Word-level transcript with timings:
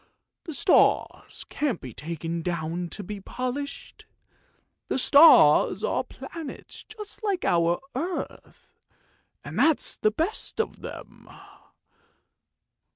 The 0.45 0.55
stars 0.55 1.45
can't 1.49 1.79
be 1.79 1.93
taken 1.93 2.41
down 2.41 2.89
to 2.89 3.03
be 3.03 3.19
polished! 3.19 4.07
The 4.87 4.97
stars 4.97 5.83
are 5.83 6.03
planets 6.03 6.83
just 6.85 7.21
like 7.23 7.45
our 7.45 7.79
own 7.93 8.17
earth, 8.27 8.73
and 9.43 9.59
that's 9.59 9.97
the 9.97 10.09
best 10.09 10.59
of 10.59 10.81
them!" 10.81 11.29